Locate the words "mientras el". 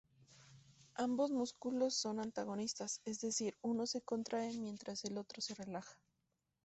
4.57-5.15